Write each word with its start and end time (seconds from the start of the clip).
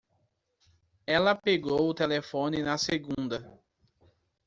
Ela 1.05 1.35
pegou 1.35 1.87
o 1.87 1.93
telefone 1.93 2.63
na 2.63 2.75
segunda. 2.75 3.47